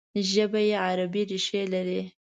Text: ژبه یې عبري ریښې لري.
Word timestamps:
ژبه 0.31 0.61
یې 0.69 0.75
عبري 0.87 1.23
ریښې 1.29 1.63
لري. 1.73 2.01